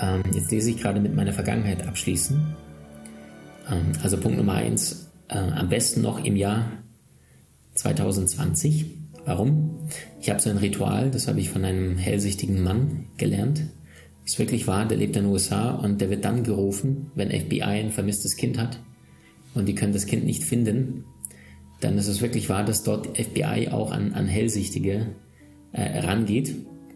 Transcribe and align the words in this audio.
Ähm, 0.00 0.22
jetzt 0.34 0.50
lese 0.50 0.70
ich 0.70 0.78
gerade 0.78 1.00
mit 1.00 1.14
meiner 1.14 1.32
Vergangenheit 1.32 1.86
abschließen. 1.86 2.56
Ähm, 3.70 3.92
also 4.02 4.16
Punkt 4.16 4.38
Nummer 4.38 4.54
eins, 4.54 5.10
äh, 5.28 5.38
am 5.38 5.68
besten 5.68 6.00
noch 6.00 6.24
im 6.24 6.36
Jahr 6.36 6.72
2020. 7.74 8.96
Warum? 9.24 9.88
Ich 10.20 10.30
habe 10.30 10.40
so 10.40 10.50
ein 10.50 10.56
Ritual, 10.56 11.10
das 11.10 11.28
habe 11.28 11.40
ich 11.40 11.50
von 11.50 11.64
einem 11.64 11.98
hellsichtigen 11.98 12.62
Mann 12.62 13.06
gelernt. 13.16 13.62
Ist 14.24 14.38
wirklich 14.38 14.66
wahr, 14.66 14.86
der 14.86 14.98
lebt 14.98 15.16
in 15.16 15.24
den 15.24 15.32
USA 15.32 15.72
und 15.72 16.00
der 16.00 16.10
wird 16.10 16.24
dann 16.24 16.42
gerufen, 16.42 17.10
wenn 17.14 17.30
FBI 17.30 17.62
ein 17.62 17.90
vermisstes 17.90 18.36
Kind 18.36 18.58
hat 18.58 18.80
und 19.54 19.66
die 19.66 19.74
können 19.74 19.92
das 19.92 20.06
Kind 20.06 20.24
nicht 20.24 20.44
finden. 20.44 21.04
Dann 21.80 21.98
ist 21.98 22.08
es 22.08 22.20
wirklich 22.20 22.48
wahr, 22.48 22.64
dass 22.64 22.82
dort 22.82 23.18
FBI 23.18 23.68
auch 23.70 23.90
an, 23.90 24.12
an 24.12 24.26
Hellsichtige 24.26 25.06
äh, 25.72 26.00
rangeht. 26.00 26.54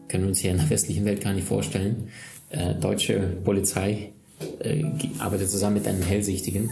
Können 0.08 0.24
wir 0.24 0.28
uns 0.28 0.40
hier 0.40 0.50
in 0.50 0.58
der 0.58 0.70
westlichen 0.70 1.04
Welt 1.04 1.22
gar 1.22 1.32
nicht 1.32 1.46
vorstellen. 1.46 2.08
Äh, 2.50 2.74
deutsche 2.74 3.18
Polizei 3.44 4.12
äh, 4.60 4.84
arbeitet 5.18 5.50
zusammen 5.50 5.74
mit 5.74 5.86
einem 5.86 6.02
Hellsichtigen 6.02 6.70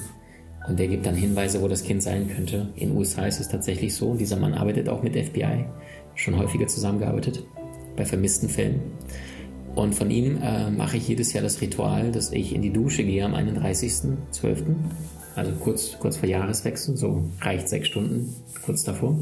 und 0.68 0.78
der 0.78 0.88
gibt 0.88 1.06
dann 1.06 1.14
Hinweise, 1.14 1.60
wo 1.60 1.68
das 1.68 1.82
Kind 1.82 2.02
sein 2.02 2.28
könnte. 2.28 2.68
In 2.76 2.90
den 2.90 2.96
USA 2.96 3.26
ist 3.26 3.40
es 3.40 3.48
tatsächlich 3.48 3.94
so. 3.94 4.14
Dieser 4.14 4.36
Mann 4.36 4.54
arbeitet 4.54 4.88
auch 4.88 5.02
mit 5.02 5.16
FBI, 5.16 5.66
schon 6.14 6.38
häufiger 6.38 6.66
zusammengearbeitet 6.66 7.42
bei 7.96 8.04
vermissten 8.04 8.48
Fällen. 8.48 8.80
Und 9.74 9.94
von 9.94 10.10
ihm 10.10 10.38
äh, 10.42 10.70
mache 10.70 10.98
ich 10.98 11.08
jedes 11.08 11.32
Jahr 11.32 11.42
das 11.42 11.60
Ritual, 11.60 12.12
dass 12.12 12.30
ich 12.30 12.54
in 12.54 12.62
die 12.62 12.72
Dusche 12.72 13.04
gehe 13.04 13.24
am 13.24 13.34
31.12., 13.34 14.74
also 15.34 15.52
kurz, 15.52 15.96
kurz 15.98 16.18
vor 16.18 16.28
Jahreswechsel, 16.28 16.96
so 16.96 17.24
reicht 17.40 17.68
sechs 17.68 17.88
Stunden, 17.88 18.34
kurz 18.64 18.84
davor. 18.84 19.18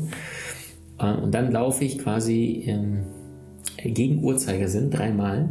Äh, 0.98 1.12
und 1.14 1.32
dann 1.32 1.52
laufe 1.52 1.84
ich 1.84 1.98
quasi 1.98 2.64
ähm, 2.66 3.04
gegen 3.82 4.24
Uhrzeigersinn 4.24 4.90
dreimal 4.90 5.48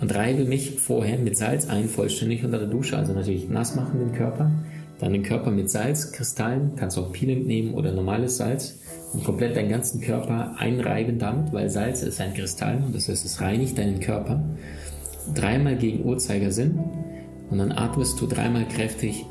und 0.00 0.14
reibe 0.14 0.44
mich 0.44 0.80
vorher 0.80 1.18
mit 1.18 1.36
Salz 1.36 1.68
ein, 1.68 1.88
vollständig 1.88 2.44
unter 2.44 2.58
der 2.58 2.68
Dusche, 2.68 2.96
also 2.96 3.12
natürlich 3.12 3.48
nass 3.48 3.76
machen 3.76 4.00
den 4.00 4.12
Körper, 4.12 4.50
dann 4.98 5.12
den 5.12 5.22
Körper 5.22 5.50
mit 5.50 5.70
Salz, 5.70 6.12
Kristallen, 6.12 6.72
kannst 6.76 6.98
auch 6.98 7.12
Peeling 7.12 7.46
nehmen 7.46 7.74
oder 7.74 7.92
normales 7.92 8.36
Salz. 8.36 8.80
Und 9.12 9.22
komplett 9.22 9.56
deinen 9.56 9.68
ganzen 9.68 10.00
Körper 10.00 10.56
einreiben 10.58 11.20
damit, 11.20 11.52
weil 11.52 11.70
Salz 11.70 12.02
ist 12.02 12.20
ein 12.20 12.34
Kristall 12.34 12.82
und 12.84 12.94
das 12.94 13.08
heißt, 13.08 13.24
es 13.24 13.40
reinigt 13.40 13.78
deinen 13.78 14.00
Körper. 14.00 14.42
Dreimal 15.34 15.76
gegen 15.76 16.04
Uhrzeigersinn 16.04 16.80
und 17.48 17.58
dann 17.58 17.70
atmest 17.70 18.20
du 18.20 18.26
dreimal 18.26 18.66
kräftig 18.66 19.24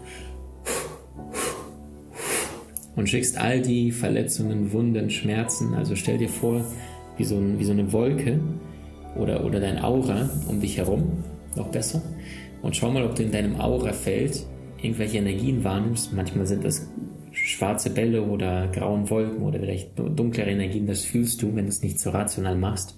und 2.95 3.09
schickst 3.09 3.37
all 3.37 3.61
die 3.61 3.91
Verletzungen, 3.91 4.71
Wunden, 4.71 5.09
Schmerzen, 5.09 5.73
also 5.73 5.95
stell 5.95 6.17
dir 6.17 6.29
vor, 6.29 6.63
wie 7.17 7.25
so, 7.25 7.35
ein, 7.35 7.59
wie 7.59 7.65
so 7.65 7.73
eine 7.73 7.91
Wolke, 7.91 8.39
oder, 9.15 9.45
oder 9.45 9.59
dein 9.59 9.81
Aura 9.83 10.29
um 10.47 10.59
dich 10.59 10.77
herum, 10.77 11.23
noch 11.55 11.69
besser. 11.69 12.01
Und 12.61 12.75
schau 12.75 12.91
mal, 12.91 13.03
ob 13.03 13.15
du 13.15 13.23
in 13.23 13.31
deinem 13.31 13.59
Aurafeld 13.59 14.45
irgendwelche 14.81 15.17
Energien 15.17 15.63
wahrnimmst. 15.63 16.13
Manchmal 16.13 16.45
sind 16.45 16.63
das 16.63 16.87
schwarze 17.31 17.89
Bälle 17.89 18.23
oder 18.23 18.67
grauen 18.67 19.09
Wolken 19.09 19.43
oder 19.43 19.59
vielleicht 19.59 19.97
dunklere 19.97 20.49
Energien. 20.49 20.87
Das 20.87 21.03
fühlst 21.03 21.41
du, 21.41 21.55
wenn 21.55 21.65
du 21.65 21.69
es 21.69 21.81
nicht 21.81 21.99
so 21.99 22.11
rational 22.11 22.55
machst. 22.55 22.97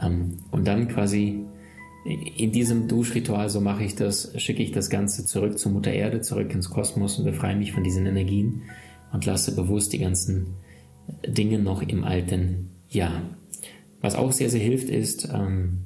Ähm, 0.00 0.38
und 0.50 0.66
dann 0.66 0.88
quasi 0.88 1.44
in 2.36 2.50
diesem 2.50 2.88
Duschritual, 2.88 3.48
so 3.48 3.60
mache 3.60 3.84
ich 3.84 3.94
das, 3.94 4.32
schicke 4.36 4.62
ich 4.62 4.72
das 4.72 4.90
Ganze 4.90 5.24
zurück 5.24 5.58
zur 5.58 5.72
Mutter 5.72 5.92
Erde, 5.92 6.20
zurück 6.20 6.52
ins 6.52 6.68
Kosmos 6.68 7.18
und 7.18 7.24
befreie 7.24 7.56
mich 7.56 7.72
von 7.72 7.84
diesen 7.84 8.06
Energien 8.06 8.62
und 9.12 9.24
lasse 9.24 9.54
bewusst 9.54 9.92
die 9.92 9.98
ganzen 9.98 10.54
Dinge 11.26 11.58
noch 11.58 11.82
im 11.82 12.04
alten 12.04 12.70
Jahr. 12.88 13.22
Was 14.02 14.14
auch 14.16 14.32
sehr, 14.32 14.50
sehr 14.50 14.60
hilft, 14.60 14.90
ist 14.90 15.28
ähm, 15.32 15.84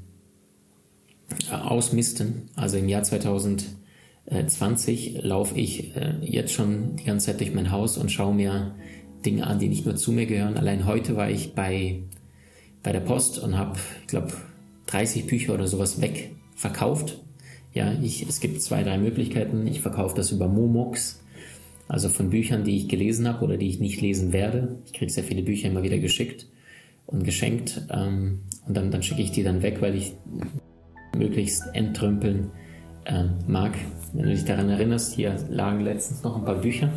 Ausmisten. 1.50 2.48
Also 2.56 2.78
im 2.78 2.88
Jahr 2.88 3.02
2020 3.02 5.22
laufe 5.22 5.58
ich 5.58 5.94
äh, 5.94 6.14
jetzt 6.22 6.52
schon 6.52 6.96
die 6.96 7.04
ganze 7.04 7.26
Zeit 7.26 7.40
durch 7.40 7.52
mein 7.54 7.70
Haus 7.70 7.98
und 7.98 8.10
schaue 8.10 8.34
mir 8.34 8.74
Dinge 9.24 9.46
an, 9.46 9.58
die 9.58 9.68
nicht 9.68 9.84
nur 9.84 9.96
zu 9.96 10.12
mir 10.12 10.24
gehören. 10.24 10.56
Allein 10.56 10.86
heute 10.86 11.16
war 11.16 11.30
ich 11.30 11.52
bei, 11.52 12.04
bei 12.82 12.92
der 12.92 13.00
Post 13.00 13.38
und 13.38 13.58
habe, 13.58 13.78
ich 14.00 14.06
glaube, 14.06 14.32
30 14.86 15.26
Bücher 15.26 15.52
oder 15.52 15.66
sowas 15.66 16.00
wegverkauft. 16.00 17.20
Ja, 17.74 17.92
ich, 18.00 18.26
es 18.26 18.40
gibt 18.40 18.62
zwei, 18.62 18.82
drei 18.82 18.96
Möglichkeiten. 18.96 19.66
Ich 19.66 19.82
verkaufe 19.82 20.16
das 20.16 20.32
über 20.32 20.48
Momox, 20.48 21.20
also 21.86 22.08
von 22.08 22.30
Büchern, 22.30 22.64
die 22.64 22.78
ich 22.78 22.88
gelesen 22.88 23.28
habe 23.28 23.44
oder 23.44 23.58
die 23.58 23.68
ich 23.68 23.78
nicht 23.78 24.00
lesen 24.00 24.32
werde. 24.32 24.78
Ich 24.86 24.94
kriege 24.94 25.12
sehr 25.12 25.24
viele 25.24 25.42
Bücher 25.42 25.68
immer 25.68 25.82
wieder 25.82 25.98
geschickt 25.98 26.46
und 27.06 27.24
geschenkt. 27.24 27.82
Ähm, 27.90 28.40
und 28.66 28.76
dann, 28.76 28.90
dann 28.90 29.02
schicke 29.02 29.22
ich 29.22 29.32
die 29.32 29.42
dann 29.42 29.62
weg, 29.62 29.80
weil 29.80 29.94
ich 29.94 30.16
möglichst 31.16 31.62
entrümpeln 31.72 32.50
äh, 33.04 33.24
mag. 33.46 33.72
Wenn 34.12 34.24
du 34.24 34.30
dich 34.30 34.44
daran 34.44 34.68
erinnerst, 34.68 35.14
hier 35.14 35.36
lagen 35.48 35.80
letztens 35.80 36.22
noch 36.22 36.36
ein 36.36 36.44
paar 36.44 36.60
Bücher 36.60 36.90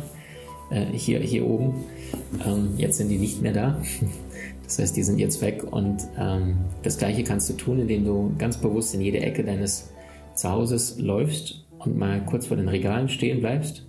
äh, 0.70 0.86
hier, 0.92 1.20
hier 1.20 1.46
oben. 1.46 1.84
Ähm, 2.44 2.74
jetzt 2.76 2.98
sind 2.98 3.08
die 3.08 3.18
nicht 3.18 3.42
mehr 3.42 3.52
da. 3.52 3.80
Das 4.64 4.78
heißt, 4.78 4.96
die 4.96 5.02
sind 5.02 5.18
jetzt 5.18 5.42
weg 5.42 5.64
und 5.68 6.00
ähm, 6.16 6.58
das 6.84 6.96
gleiche 6.96 7.24
kannst 7.24 7.50
du 7.50 7.54
tun, 7.54 7.80
indem 7.80 8.04
du 8.04 8.32
ganz 8.38 8.56
bewusst 8.56 8.94
in 8.94 9.00
jede 9.00 9.18
Ecke 9.18 9.42
deines 9.42 9.90
Zuhauses 10.36 10.96
läufst 11.00 11.66
und 11.80 11.98
mal 11.98 12.24
kurz 12.24 12.46
vor 12.46 12.56
den 12.56 12.68
Regalen 12.68 13.08
stehen 13.08 13.40
bleibst 13.40 13.84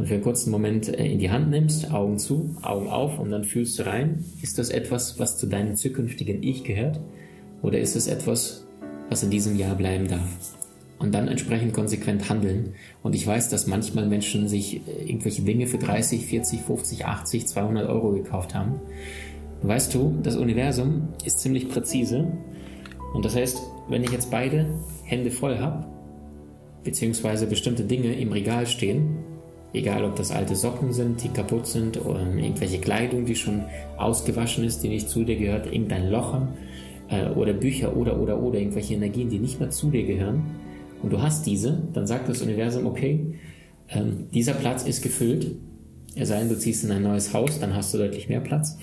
und 0.00 0.06
für 0.06 0.14
einen 0.14 0.22
kurzen 0.22 0.50
Moment 0.50 0.88
äh, 0.88 1.04
in 1.04 1.18
die 1.18 1.30
Hand 1.30 1.50
nimmst, 1.50 1.92
Augen 1.92 2.18
zu, 2.18 2.56
Augen 2.62 2.88
auf 2.88 3.18
und 3.18 3.30
dann 3.30 3.44
fühlst 3.44 3.78
du 3.78 3.84
rein, 3.84 4.24
ist 4.40 4.58
das 4.58 4.70
etwas, 4.70 5.18
was 5.18 5.36
zu 5.36 5.46
deinem 5.46 5.76
zukünftigen 5.76 6.42
Ich 6.42 6.64
gehört 6.64 6.98
oder 7.60 7.78
ist 7.78 7.96
es 7.96 8.06
etwas, 8.06 8.66
was 9.10 9.22
in 9.22 9.28
diesem 9.28 9.56
Jahr 9.56 9.74
bleiben 9.74 10.08
darf? 10.08 10.56
Und 10.98 11.14
dann 11.14 11.28
entsprechend 11.28 11.74
konsequent 11.74 12.30
handeln. 12.30 12.72
Und 13.02 13.14
ich 13.14 13.26
weiß, 13.26 13.50
dass 13.50 13.66
manchmal 13.66 14.06
Menschen 14.06 14.48
sich 14.48 14.76
äh, 14.88 15.04
irgendwelche 15.04 15.42
Dinge 15.42 15.66
für 15.66 15.76
30, 15.76 16.24
40, 16.24 16.62
50, 16.62 17.04
80, 17.04 17.46
200 17.48 17.86
Euro 17.86 18.12
gekauft 18.12 18.54
haben. 18.54 18.80
Weißt 19.60 19.94
du, 19.94 20.18
das 20.22 20.36
Universum 20.36 21.08
ist 21.26 21.40
ziemlich 21.40 21.68
präzise. 21.68 22.26
Und 23.12 23.26
das 23.26 23.36
heißt, 23.36 23.60
wenn 23.90 24.02
ich 24.02 24.12
jetzt 24.12 24.30
beide 24.30 24.64
Hände 25.04 25.30
voll 25.30 25.58
habe, 25.58 25.84
beziehungsweise 26.84 27.46
bestimmte 27.46 27.84
Dinge 27.84 28.14
im 28.14 28.32
Regal 28.32 28.66
stehen, 28.66 29.29
Egal, 29.72 30.04
ob 30.04 30.16
das 30.16 30.32
alte 30.32 30.56
Socken 30.56 30.92
sind, 30.92 31.22
die 31.22 31.28
kaputt 31.28 31.66
sind, 31.66 32.04
oder 32.04 32.20
irgendwelche 32.20 32.78
Kleidung, 32.78 33.24
die 33.24 33.36
schon 33.36 33.62
ausgewaschen 33.96 34.64
ist, 34.64 34.82
die 34.82 34.88
nicht 34.88 35.08
zu 35.08 35.24
dir 35.24 35.36
gehört, 35.36 35.66
irgendein 35.72 36.10
Loch 36.10 36.40
äh, 37.08 37.28
oder 37.30 37.52
Bücher 37.52 37.96
oder 37.96 38.20
oder 38.20 38.42
oder 38.42 38.58
irgendwelche 38.58 38.94
Energien, 38.94 39.30
die 39.30 39.38
nicht 39.38 39.60
mehr 39.60 39.70
zu 39.70 39.90
dir 39.90 40.04
gehören. 40.04 40.42
Und 41.02 41.12
du 41.12 41.22
hast 41.22 41.46
diese, 41.46 41.82
dann 41.92 42.06
sagt 42.06 42.28
das 42.28 42.42
Universum, 42.42 42.86
okay, 42.86 43.34
ähm, 43.88 44.28
dieser 44.32 44.54
Platz 44.54 44.84
ist 44.84 45.02
gefüllt. 45.02 45.56
Es 46.14 46.28
sei 46.28 46.40
denn, 46.40 46.48
du 46.48 46.58
ziehst 46.58 46.84
in 46.84 46.90
ein 46.90 47.02
neues 47.02 47.32
Haus, 47.32 47.60
dann 47.60 47.74
hast 47.74 47.94
du 47.94 47.98
deutlich 47.98 48.28
mehr 48.28 48.40
Platz. 48.40 48.78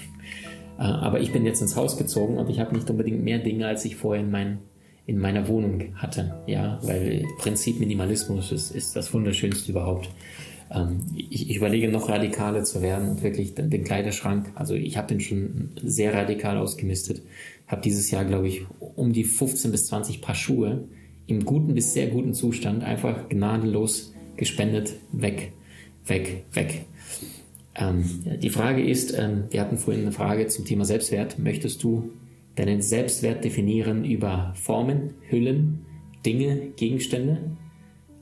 Äh, 0.77 0.83
aber 0.83 1.19
ich 1.19 1.31
bin 1.31 1.45
jetzt 1.45 1.61
ins 1.61 1.75
Haus 1.75 1.97
gezogen 1.97 2.37
und 2.37 2.49
ich 2.49 2.59
habe 2.59 2.75
nicht 2.75 2.89
unbedingt 2.89 3.23
mehr 3.23 3.39
Dinge, 3.39 3.67
als 3.67 3.85
ich 3.85 3.95
vorher 3.95 4.23
in, 4.23 4.31
mein, 4.31 4.59
in 5.05 5.19
meiner 5.19 5.47
Wohnung 5.47 5.95
hatte. 5.95 6.35
Ja, 6.47 6.79
weil 6.81 7.23
Prinzip 7.39 7.79
Minimalismus 7.79 8.51
ist, 8.51 8.71
ist 8.71 8.95
das 8.95 9.13
Wunderschönste 9.13 9.71
überhaupt. 9.71 10.09
Ähm, 10.71 10.99
ich, 11.15 11.49
ich, 11.49 11.57
überlege 11.57 11.87
noch 11.89 12.09
radikaler 12.09 12.63
zu 12.63 12.81
werden 12.81 13.09
und 13.09 13.23
wirklich 13.23 13.55
den, 13.55 13.83
Kleiderschrank, 13.83 14.51
also 14.55 14.73
ich 14.73 14.97
habe 14.97 15.07
den 15.07 15.19
schon 15.19 15.71
sehr 15.81 16.13
radikal 16.13 16.57
ausgemistet. 16.57 17.21
Habe 17.67 17.81
dieses 17.81 18.11
Jahr, 18.11 18.25
glaube 18.25 18.47
ich, 18.47 18.65
um 18.79 19.13
die 19.13 19.23
15 19.23 19.71
bis 19.71 19.87
20 19.87 20.21
Paar 20.21 20.35
Schuhe 20.35 20.87
im 21.25 21.45
guten 21.45 21.73
bis 21.73 21.93
sehr 21.93 22.07
guten 22.07 22.33
Zustand 22.33 22.83
einfach 22.83 23.29
gnadenlos 23.29 24.13
gespendet, 24.37 24.95
weg, 25.11 25.53
weg, 26.05 26.45
weg. 26.53 26.85
Ähm, 27.75 28.03
die 28.41 28.49
Frage 28.49 28.83
ist, 28.83 29.17
ähm, 29.17 29.45
wir 29.49 29.61
hatten 29.61 29.77
vorhin 29.77 30.03
eine 30.03 30.11
Frage 30.11 30.47
zum 30.47 30.65
Thema 30.65 30.85
Selbstwert. 30.85 31.37
Möchtest 31.37 31.83
du 31.83 32.11
deinen 32.55 32.81
Selbstwert 32.81 33.43
definieren 33.43 34.03
über 34.03 34.53
Formen, 34.55 35.13
Hüllen, 35.29 35.85
Dinge, 36.25 36.71
Gegenstände? 36.75 37.39